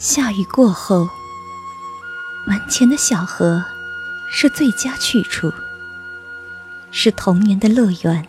[0.00, 1.10] 下雨过后，
[2.46, 3.62] 门前的小河
[4.30, 5.52] 是最佳去处，
[6.90, 8.26] 是童年的乐园。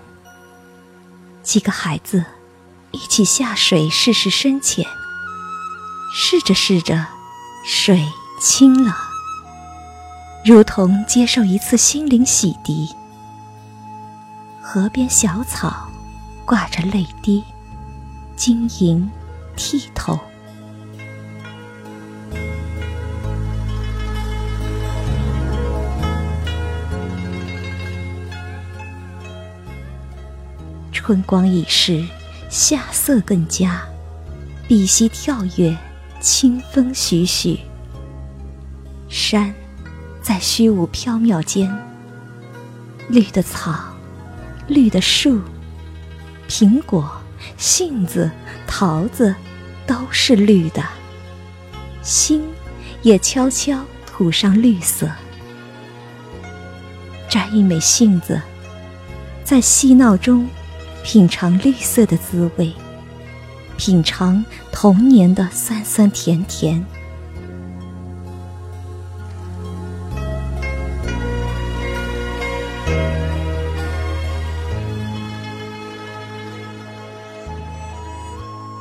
[1.41, 2.25] 几个孩子
[2.91, 4.85] 一起下水试试深浅，
[6.13, 7.07] 试着试着，
[7.65, 8.05] 水
[8.41, 8.93] 清了，
[10.43, 12.93] 如同接受一次心灵洗涤。
[14.61, 15.87] 河边小草
[16.43, 17.41] 挂着泪滴，
[18.35, 19.09] 晶莹
[19.55, 20.19] 剔透。
[31.03, 32.05] 春光已逝，
[32.47, 33.81] 夏色更佳，
[34.67, 35.75] 碧溪跳跃，
[36.21, 37.59] 清风徐徐。
[39.09, 39.51] 山
[40.21, 41.75] 在虚无缥缈间，
[43.09, 43.73] 绿的草，
[44.67, 45.41] 绿的树，
[46.47, 47.11] 苹果、
[47.57, 48.29] 杏子、
[48.67, 49.35] 桃子
[49.87, 50.83] 都是绿的，
[52.03, 52.43] 心
[53.01, 55.09] 也悄悄涂上绿色。
[57.27, 58.39] 摘一枚杏子，
[59.43, 60.47] 在嬉闹中。
[61.03, 62.71] 品尝绿色的滋味，
[63.75, 66.85] 品尝童年的酸酸甜甜。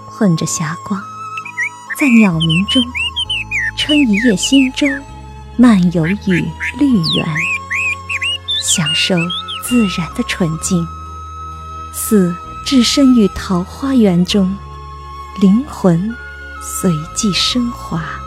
[0.07, 1.01] 混着霞光，
[1.98, 2.83] 在鸟鸣中，
[3.79, 4.87] 撑一叶新舟，
[5.57, 6.47] 漫游于
[6.79, 7.27] 绿园，
[8.63, 9.15] 享受
[9.65, 10.87] 自然的纯净。
[11.92, 14.56] 似置身于桃花源中，
[15.41, 16.14] 灵魂
[16.60, 18.20] 随即升华。